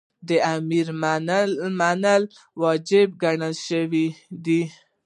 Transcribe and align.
د 0.27 0.29
امر 0.55 0.87
منل 1.79 2.21
یی 2.25 2.29
واجب 2.61 3.07
ګڼل 3.23 3.53
سوی 3.67 4.05
دی. 4.43 4.61